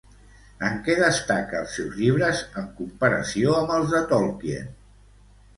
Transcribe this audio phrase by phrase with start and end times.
[0.67, 4.77] En què destaca els seus llibres, en comparació amb els de Tolkien?